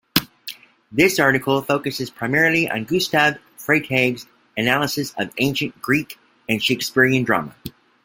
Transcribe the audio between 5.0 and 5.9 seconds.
of ancient